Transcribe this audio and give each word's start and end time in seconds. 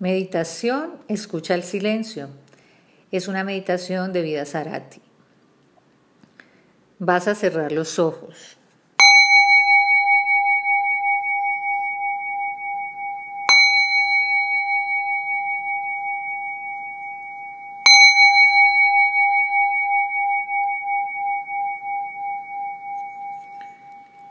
Meditación, 0.00 0.92
escucha 1.08 1.54
el 1.54 1.62
silencio. 1.62 2.30
Es 3.12 3.28
una 3.28 3.44
meditación 3.44 4.14
de 4.14 4.22
vida 4.22 4.46
Sarati. 4.46 5.02
Vas 6.98 7.28
a 7.28 7.34
cerrar 7.34 7.70
los 7.70 7.98
ojos. 7.98 8.56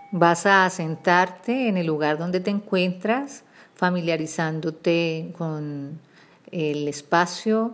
Vas 0.09 0.47
a 0.47 0.67
sentarte 0.71 1.67
en 1.67 1.77
el 1.77 1.85
lugar 1.85 2.17
donde 2.17 2.39
te 2.39 2.49
encuentras, 2.49 3.43
familiarizándote 3.79 5.33
con 5.37 6.01
el 6.51 6.89
espacio, 6.89 7.71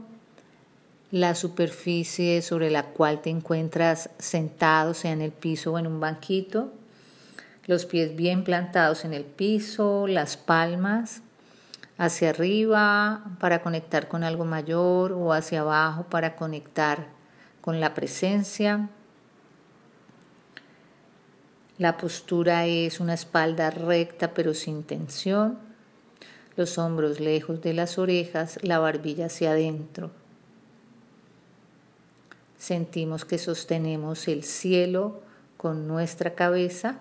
la 1.09 1.33
superficie 1.33 2.43
sobre 2.43 2.69
la 2.69 2.83
cual 2.83 3.23
te 3.23 3.31
encuentras 3.31 4.11
sentado, 4.19 4.93
sea 4.93 5.13
en 5.13 5.21
el 5.21 5.31
piso 5.31 5.73
o 5.73 5.79
en 5.79 5.87
un 5.87 5.99
banquito, 5.99 6.71
los 7.65 7.87
pies 7.87 8.15
bien 8.15 8.43
plantados 8.43 9.03
en 9.03 9.15
el 9.15 9.23
piso, 9.23 10.05
las 10.05 10.37
palmas 10.37 11.23
hacia 11.97 12.29
arriba 12.29 13.23
para 13.39 13.63
conectar 13.63 14.07
con 14.07 14.23
algo 14.23 14.45
mayor 14.45 15.11
o 15.11 15.33
hacia 15.33 15.61
abajo 15.61 16.03
para 16.03 16.35
conectar 16.35 17.07
con 17.61 17.79
la 17.79 17.95
presencia. 17.95 18.89
La 21.79 21.97
postura 21.97 22.67
es 22.67 22.99
una 22.99 23.15
espalda 23.15 23.71
recta 23.71 24.35
pero 24.35 24.53
sin 24.53 24.83
tensión, 24.83 25.65
los 26.57 26.77
hombros 26.77 27.19
lejos 27.19 27.61
de 27.61 27.73
las 27.73 27.97
orejas, 27.97 28.59
la 28.61 28.79
barbilla 28.79 29.25
hacia 29.25 29.51
adentro. 29.51 30.11
Sentimos 32.57 33.25
que 33.25 33.37
sostenemos 33.37 34.27
el 34.27 34.43
cielo 34.43 35.21
con 35.57 35.87
nuestra 35.87 36.35
cabeza 36.35 36.99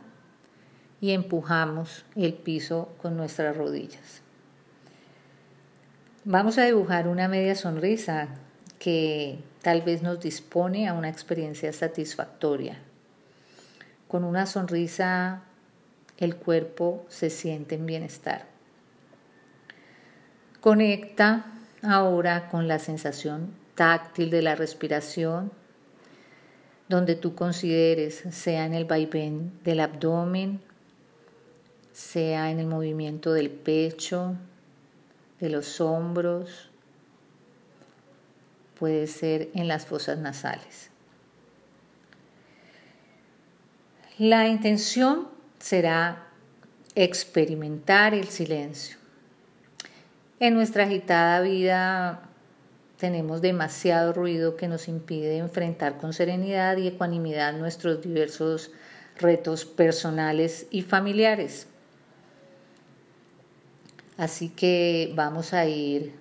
y 1.00 1.12
empujamos 1.12 2.04
el 2.16 2.34
piso 2.34 2.88
con 3.00 3.16
nuestras 3.16 3.56
rodillas. 3.56 4.22
Vamos 6.24 6.58
a 6.58 6.64
dibujar 6.64 7.06
una 7.06 7.28
media 7.28 7.54
sonrisa 7.54 8.28
que 8.78 9.38
tal 9.62 9.82
vez 9.82 10.02
nos 10.02 10.20
dispone 10.20 10.88
a 10.88 10.94
una 10.94 11.08
experiencia 11.08 11.72
satisfactoria. 11.72 12.78
Con 14.08 14.24
una 14.24 14.46
sonrisa 14.46 15.42
el 16.16 16.36
cuerpo 16.36 17.04
se 17.08 17.30
siente 17.30 17.74
en 17.74 17.86
bienestar. 17.86 18.53
Conecta 20.64 21.44
ahora 21.82 22.48
con 22.48 22.68
la 22.68 22.78
sensación 22.78 23.52
táctil 23.74 24.30
de 24.30 24.40
la 24.40 24.54
respiración, 24.54 25.52
donde 26.88 27.16
tú 27.16 27.34
consideres, 27.34 28.22
sea 28.30 28.64
en 28.64 28.72
el 28.72 28.86
vaivén 28.86 29.52
del 29.62 29.80
abdomen, 29.80 30.62
sea 31.92 32.50
en 32.50 32.60
el 32.60 32.66
movimiento 32.66 33.34
del 33.34 33.50
pecho, 33.50 34.36
de 35.38 35.50
los 35.50 35.82
hombros, 35.82 36.70
puede 38.78 39.06
ser 39.06 39.50
en 39.52 39.68
las 39.68 39.84
fosas 39.84 40.16
nasales. 40.16 40.88
La 44.16 44.48
intención 44.48 45.28
será 45.58 46.26
experimentar 46.94 48.14
el 48.14 48.28
silencio. 48.28 49.03
En 50.40 50.54
nuestra 50.54 50.84
agitada 50.84 51.40
vida 51.40 52.22
tenemos 52.98 53.40
demasiado 53.40 54.12
ruido 54.12 54.56
que 54.56 54.68
nos 54.68 54.88
impide 54.88 55.38
enfrentar 55.38 55.98
con 55.98 56.12
serenidad 56.12 56.76
y 56.76 56.88
ecuanimidad 56.88 57.52
nuestros 57.54 58.02
diversos 58.02 58.72
retos 59.16 59.64
personales 59.64 60.66
y 60.70 60.82
familiares. 60.82 61.68
Así 64.16 64.48
que 64.48 65.12
vamos 65.14 65.52
a 65.52 65.66
ir 65.66 66.14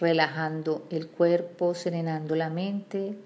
relajando 0.00 0.86
el 0.90 1.08
cuerpo, 1.08 1.74
serenando 1.74 2.34
la 2.34 2.50
mente, 2.50 3.16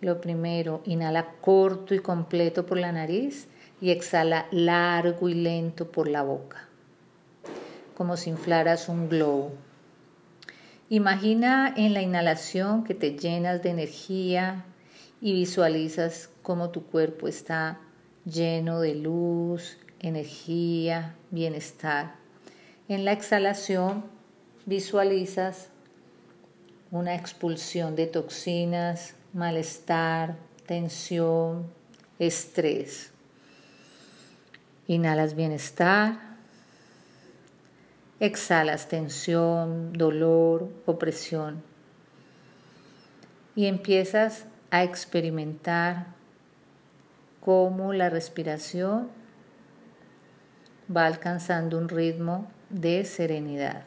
lo 0.00 0.20
primero, 0.20 0.82
inhala 0.84 1.32
corto 1.40 1.94
y 1.94 2.00
completo 2.00 2.66
por 2.66 2.78
la 2.78 2.92
nariz 2.92 3.48
y 3.80 3.90
exhala 3.90 4.46
largo 4.50 5.28
y 5.28 5.34
lento 5.34 5.90
por 5.90 6.08
la 6.08 6.22
boca, 6.22 6.68
como 7.96 8.16
si 8.16 8.30
inflaras 8.30 8.88
un 8.88 9.08
globo. 9.08 9.52
Imagina 10.88 11.72
en 11.76 11.94
la 11.94 12.02
inhalación 12.02 12.84
que 12.84 12.94
te 12.94 13.18
llenas 13.18 13.62
de 13.62 13.70
energía 13.70 14.66
y 15.20 15.32
visualizas 15.32 16.28
cómo 16.42 16.70
tu 16.70 16.84
cuerpo 16.84 17.26
está 17.26 17.80
lleno 18.24 18.80
de 18.80 18.94
luz, 18.94 19.78
energía, 19.98 21.16
bienestar. 21.30 22.14
En 22.86 23.04
la 23.04 23.12
exhalación 23.12 24.04
visualizas 24.66 25.70
una 26.90 27.14
expulsión 27.14 27.96
de 27.96 28.06
toxinas, 28.06 29.14
malestar, 29.32 30.36
tensión, 30.66 31.66
estrés. 32.18 33.10
Inhalas 34.86 35.34
bienestar, 35.34 36.35
exhalas 38.20 38.88
tensión, 38.88 39.92
dolor, 39.92 40.68
opresión 40.86 41.62
y 43.54 43.66
empiezas 43.66 44.46
a 44.70 44.84
experimentar 44.84 46.08
cómo 47.40 47.92
la 47.92 48.10
respiración 48.10 49.08
va 50.94 51.06
alcanzando 51.06 51.78
un 51.78 51.88
ritmo 51.88 52.50
de 52.70 53.04
serenidad. 53.04 53.84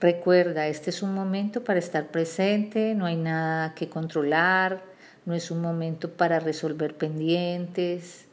Recuerda, 0.00 0.66
este 0.66 0.90
es 0.90 1.02
un 1.02 1.14
momento 1.14 1.62
para 1.62 1.78
estar 1.78 2.06
presente, 2.06 2.94
no 2.94 3.04
hay 3.04 3.16
nada 3.16 3.74
que 3.74 3.90
controlar, 3.90 4.82
no 5.26 5.34
es 5.34 5.50
un 5.50 5.60
momento 5.60 6.10
para 6.10 6.40
resolver 6.40 6.96
pendientes, 6.96 8.26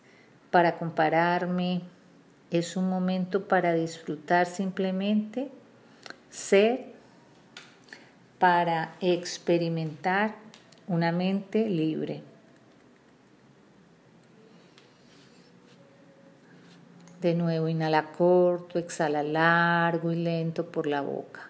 para 0.51 0.77
compararme, 0.77 1.81
es 2.51 2.77
un 2.77 2.89
momento 2.89 3.47
para 3.47 3.73
disfrutar 3.73 4.45
simplemente, 4.45 5.49
ser, 6.29 6.93
para 8.39 8.95
experimentar 9.01 10.35
una 10.87 11.11
mente 11.11 11.69
libre. 11.69 12.23
De 17.21 17.33
nuevo, 17.33 17.67
inhala 17.67 18.11
corto, 18.11 18.77
exhala 18.77 19.23
largo 19.23 20.11
y 20.11 20.17
lento 20.17 20.67
por 20.67 20.85
la 20.85 21.01
boca. 21.01 21.49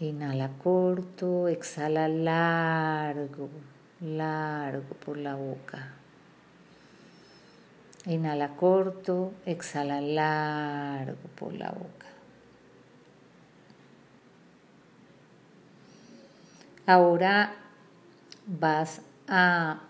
Inhala 0.00 0.48
corto, 0.62 1.46
exhala 1.46 2.08
largo, 2.08 3.50
largo 4.02 4.94
por 5.04 5.16
la 5.16 5.34
boca. 5.34 5.92
Inhala 8.06 8.56
corto, 8.56 9.32
exhala 9.46 10.00
largo 10.00 11.28
por 11.36 11.54
la 11.54 11.70
boca. 11.70 12.06
Ahora 16.84 17.54
vas 18.46 19.02
a 19.28 19.82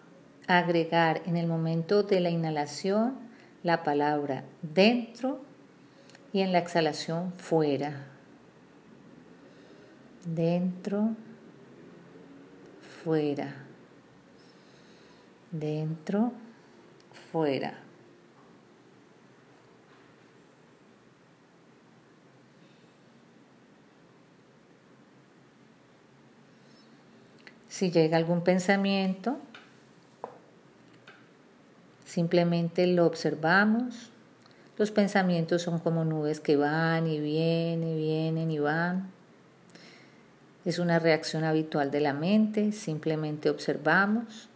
agregar 0.46 1.22
en 1.24 1.36
el 1.36 1.46
momento 1.46 2.02
de 2.02 2.20
la 2.20 2.28
inhalación 2.28 3.14
la 3.62 3.82
palabra 3.82 4.44
dentro 4.60 5.40
y 6.32 6.40
en 6.40 6.52
la 6.52 6.58
exhalación 6.58 7.32
fuera 7.34 8.12
dentro, 10.24 11.10
fuera, 13.02 13.54
dentro, 15.52 16.32
fuera. 17.30 17.78
Si 27.68 27.90
llega 27.90 28.16
algún 28.16 28.44
pensamiento, 28.44 29.38
simplemente 32.04 32.86
lo 32.86 33.06
observamos. 33.06 34.10
Los 34.78 34.90
pensamientos 34.90 35.62
son 35.62 35.78
como 35.78 36.04
nubes 36.04 36.40
que 36.40 36.56
van 36.56 37.06
y 37.06 37.18
vienen, 37.20 37.96
vienen 37.96 38.50
y 38.50 38.58
van. 38.58 39.10
Es 40.64 40.78
una 40.78 40.98
reacción 40.98 41.44
habitual 41.44 41.90
de 41.90 42.00
la 42.00 42.12
mente, 42.12 42.72
simplemente 42.72 43.50
observamos. 43.50 44.48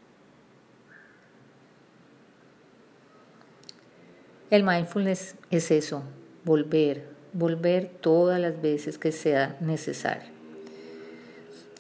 El 4.50 4.62
mindfulness 4.62 5.34
es 5.50 5.70
eso, 5.70 6.04
volver, 6.44 7.08
volver 7.32 7.88
todas 7.88 8.40
las 8.40 8.60
veces 8.62 8.98
que 8.98 9.10
sea 9.12 9.56
necesario. 9.60 10.30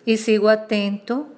Y 0.04 0.16
sigo 0.16 0.48
atento 0.48 1.28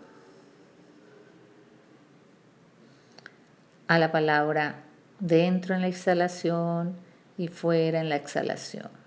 a 3.86 3.98
la 3.98 4.12
palabra 4.12 4.84
dentro 5.20 5.74
en 5.74 5.82
la 5.82 5.88
exhalación 5.88 6.96
y 7.36 7.48
fuera 7.48 8.00
en 8.00 8.08
la 8.08 8.16
exhalación. 8.16 8.97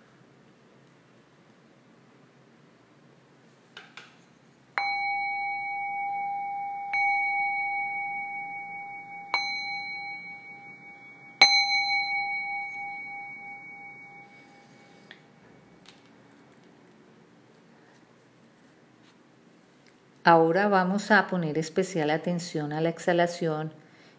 Ahora 20.24 20.68
vamos 20.68 21.10
a 21.10 21.26
poner 21.26 21.58
especial 21.58 22.12
atención 22.12 22.74
a 22.74 22.82
la 22.82 22.90
exhalación 22.90 23.74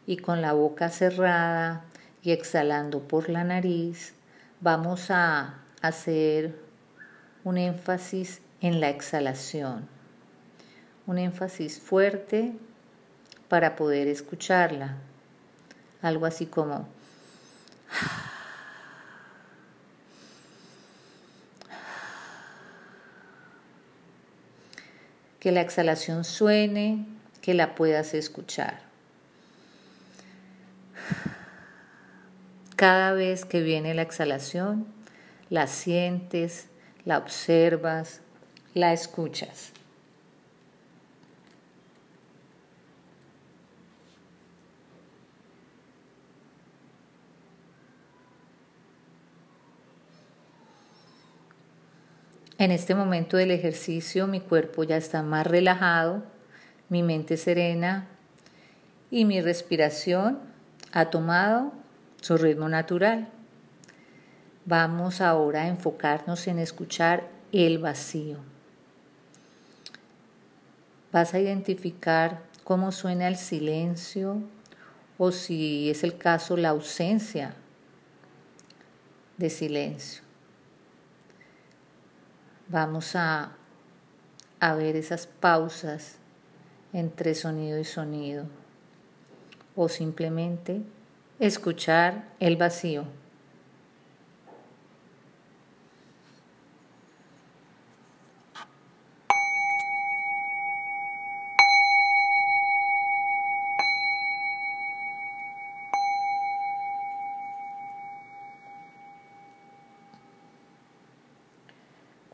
y 0.04 0.16
con 0.16 0.42
la 0.42 0.52
boca 0.52 0.88
cerrada 0.88 1.84
y 2.24 2.32
exhalando 2.32 3.06
por 3.06 3.28
la 3.28 3.44
nariz, 3.44 4.14
vamos 4.60 5.12
a 5.12 5.60
hacer 5.80 6.58
un 7.44 7.56
énfasis 7.56 8.42
en 8.60 8.80
la 8.80 8.88
exhalación, 8.88 9.86
un 11.06 11.18
énfasis 11.18 11.78
fuerte 11.78 12.52
para 13.48 13.76
poder 13.76 14.08
escucharla, 14.08 14.96
algo 16.00 16.26
así 16.26 16.46
como 16.46 16.88
que 25.42 25.50
la 25.50 25.60
exhalación 25.60 26.22
suene, 26.22 27.04
que 27.40 27.52
la 27.52 27.74
puedas 27.74 28.14
escuchar. 28.14 28.78
Cada 32.76 33.12
vez 33.12 33.44
que 33.44 33.60
viene 33.60 33.92
la 33.92 34.02
exhalación, 34.02 34.86
la 35.50 35.66
sientes, 35.66 36.68
la 37.04 37.18
observas, 37.18 38.20
la 38.74 38.92
escuchas. 38.92 39.72
En 52.62 52.70
este 52.70 52.94
momento 52.94 53.36
del 53.36 53.50
ejercicio 53.50 54.28
mi 54.28 54.38
cuerpo 54.38 54.84
ya 54.84 54.96
está 54.96 55.24
más 55.24 55.44
relajado, 55.48 56.22
mi 56.90 57.02
mente 57.02 57.36
serena 57.36 58.06
y 59.10 59.24
mi 59.24 59.40
respiración 59.40 60.38
ha 60.92 61.06
tomado 61.06 61.72
su 62.20 62.36
ritmo 62.36 62.68
natural. 62.68 63.28
Vamos 64.64 65.20
ahora 65.20 65.62
a 65.62 65.66
enfocarnos 65.66 66.46
en 66.46 66.60
escuchar 66.60 67.28
el 67.50 67.78
vacío. 67.78 68.36
Vas 71.10 71.34
a 71.34 71.40
identificar 71.40 72.42
cómo 72.62 72.92
suena 72.92 73.26
el 73.26 73.38
silencio 73.38 74.40
o 75.18 75.32
si 75.32 75.90
es 75.90 76.04
el 76.04 76.16
caso 76.16 76.56
la 76.56 76.68
ausencia 76.68 77.56
de 79.36 79.50
silencio. 79.50 80.31
Vamos 82.72 83.16
a, 83.16 83.52
a 84.58 84.74
ver 84.74 84.96
esas 84.96 85.26
pausas 85.26 86.16
entre 86.94 87.34
sonido 87.34 87.78
y 87.78 87.84
sonido 87.84 88.46
o 89.76 89.90
simplemente 89.90 90.80
escuchar 91.38 92.30
el 92.40 92.56
vacío. 92.56 93.04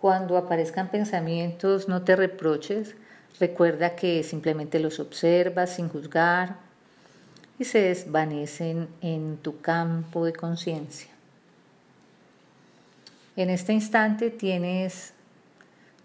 Cuando 0.00 0.36
aparezcan 0.36 0.92
pensamientos, 0.92 1.88
no 1.88 2.02
te 2.02 2.14
reproches. 2.14 2.94
Recuerda 3.40 3.96
que 3.96 4.22
simplemente 4.22 4.78
los 4.78 5.00
observas 5.00 5.74
sin 5.74 5.88
juzgar 5.88 6.56
y 7.58 7.64
se 7.64 7.80
desvanecen 7.80 8.88
en 9.00 9.38
tu 9.38 9.60
campo 9.60 10.24
de 10.24 10.32
conciencia. 10.32 11.10
En 13.34 13.50
este 13.50 13.72
instante 13.72 14.30
tienes 14.30 15.14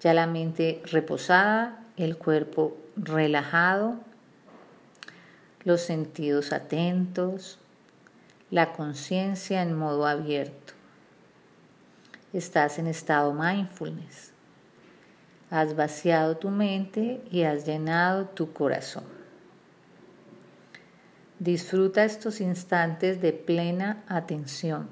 ya 0.01 0.16
la 0.16 0.25
mente 0.25 0.81
reposada, 0.92 1.80
el 1.96 2.18
cuerpo 2.18 2.75
relajado, 2.96 4.00
los 5.66 5.81
sentidos 5.81 6.51
atentos, 6.51 7.60
la 8.50 8.74
conciencia 8.74 9.62
en 9.62 9.78
modo 9.78 10.07
abierto 10.07 10.73
estás 12.34 12.80
en 12.80 12.88
estado 12.88 13.34
mindfulness. 13.34 14.32
Has 15.50 15.76
vaciado 15.76 16.38
tu 16.38 16.50
mente 16.50 17.24
y 17.30 17.44
has 17.44 17.66
llenado 17.66 18.26
tu 18.26 18.52
corazón. 18.54 19.06
Disfruta 21.38 22.04
estos 22.04 22.42
instantes 22.42 23.22
de 23.22 23.34
plena 23.34 24.04
atención. 24.08 24.90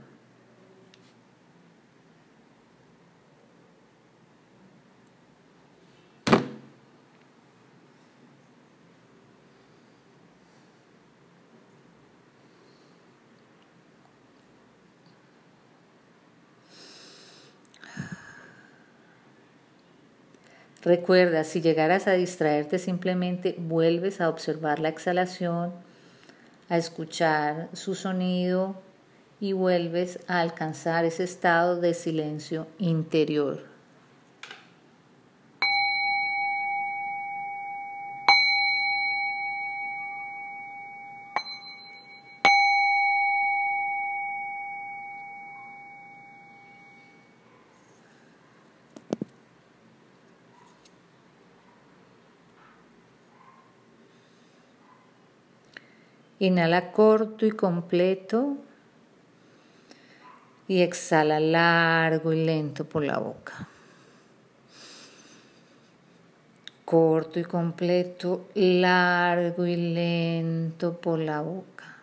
Recuerda, 20.84 21.44
si 21.44 21.62
llegaras 21.62 22.08
a 22.08 22.14
distraerte, 22.14 22.80
simplemente 22.80 23.56
vuelves 23.58 24.20
a 24.20 24.30
observar 24.30 24.80
la 24.80 24.90
exhalación, 24.90 25.72
a 26.70 26.78
escuchar 26.78 27.70
su 27.74 27.94
sonido 27.94 28.76
y 29.40 29.54
vuelves 29.54 30.20
a 30.28 30.40
alcanzar 30.40 31.06
ese 31.06 31.24
estado 31.24 31.80
de 31.80 31.94
silencio 31.94 32.66
interior. 32.80 33.71
Inhala 56.42 56.92
corto 56.92 57.46
y 57.46 57.52
completo 57.52 58.58
y 60.68 60.82
exhala 60.82 61.40
largo 61.40 62.34
y 62.34 62.44
lento 62.44 62.84
por 62.84 63.04
la 63.04 63.20
boca. 63.20 63.68
Corto 66.84 67.40
y 67.40 67.44
completo, 67.44 68.48
largo 68.56 69.68
y 69.68 69.76
lento 69.76 70.98
por 70.98 71.20
la 71.20 71.42
boca. 71.42 71.98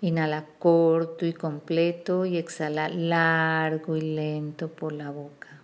Inhala 0.00 0.44
corto 0.58 1.24
y 1.24 1.32
completo 1.32 2.26
y 2.26 2.36
exhala 2.36 2.88
largo 2.88 3.96
y 3.96 4.00
lento 4.00 4.66
por 4.70 4.92
la 4.92 5.10
boca. 5.10 5.59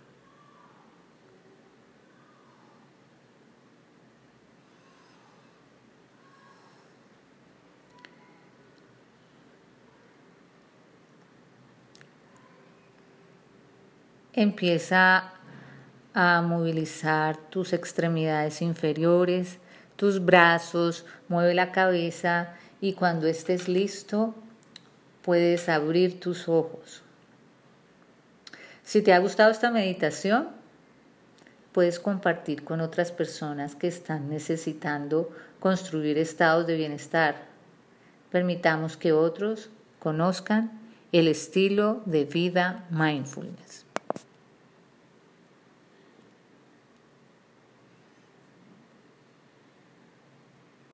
Empieza 14.37 15.33
a 16.13 16.43
movilizar 16.43 17.37
tus 17.49 17.73
extremidades 17.73 18.61
inferiores, 18.61 19.57
tus 19.95 20.23
brazos, 20.23 21.07
mueve 21.27 21.55
la 21.55 21.71
cabeza 21.71 22.53
y 22.79 22.93
cuando 22.93 23.25
estés 23.25 23.67
listo 23.67 24.35
puedes 25.23 25.69
abrir 25.69 26.19
tus 26.19 26.47
ojos. 26.47 27.01
Si 28.83 29.01
te 29.01 29.11
ha 29.11 29.17
gustado 29.17 29.49
esta 29.49 29.71
meditación, 29.71 30.49
puedes 31.71 31.99
compartir 31.99 32.63
con 32.63 32.79
otras 32.79 33.11
personas 33.11 33.73
que 33.73 33.87
están 33.87 34.29
necesitando 34.29 35.31
construir 35.59 36.19
estados 36.19 36.67
de 36.67 36.75
bienestar. 36.75 37.47
Permitamos 38.29 38.97
que 38.97 39.13
otros 39.13 39.71
conozcan 39.97 40.79
el 41.11 41.27
estilo 41.27 42.03
de 42.05 42.25
vida 42.25 42.85
mindfulness. 42.91 43.86